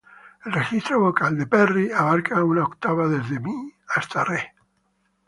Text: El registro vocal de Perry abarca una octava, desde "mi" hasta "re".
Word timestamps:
El 0.43 0.53
registro 0.53 0.99
vocal 0.99 1.37
de 1.37 1.45
Perry 1.45 1.91
abarca 1.91 2.43
una 2.43 2.63
octava, 2.63 3.07
desde 3.07 3.39
"mi" 3.39 3.71
hasta 3.93 4.23
"re". 4.23 4.55